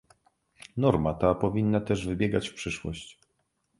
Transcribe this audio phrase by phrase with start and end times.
[0.77, 3.19] Norma ta powinna też wybiegać w przyszłość